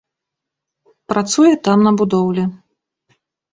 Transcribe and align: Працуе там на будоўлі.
Працуе 1.13 1.53
там 1.69 1.85
на 1.89 1.93
будоўлі. 2.01 2.43